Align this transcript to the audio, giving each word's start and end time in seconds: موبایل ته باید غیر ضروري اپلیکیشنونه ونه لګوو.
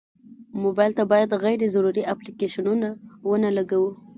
موبایل 0.63 0.91
ته 0.97 1.03
باید 1.11 1.39
غیر 1.43 1.61
ضروري 1.75 2.03
اپلیکیشنونه 2.13 2.87
ونه 3.29 3.49
لګوو. 3.57 3.91